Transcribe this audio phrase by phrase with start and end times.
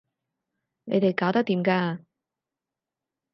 [0.85, 1.99] 你哋搞得掂㗎